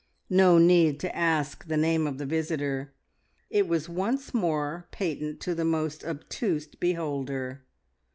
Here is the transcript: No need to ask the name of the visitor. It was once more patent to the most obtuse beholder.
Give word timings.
No 0.31 0.57
need 0.57 0.99
to 1.01 1.15
ask 1.15 1.67
the 1.67 1.77
name 1.77 2.07
of 2.07 2.17
the 2.17 2.25
visitor. 2.25 2.91
It 3.51 3.67
was 3.67 3.87
once 3.87 4.33
more 4.33 4.87
patent 4.89 5.39
to 5.41 5.53
the 5.53 5.63
most 5.63 6.03
obtuse 6.03 6.65
beholder. 6.65 7.61